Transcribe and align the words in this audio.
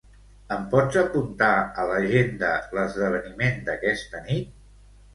Em 0.53 0.63
pots 0.71 0.97
apuntar 1.01 1.51
a 1.83 1.87
l'agenda 1.91 2.51
l'esdeveniment 2.79 3.65
d'aquesta 3.71 4.27
nit? 4.29 4.61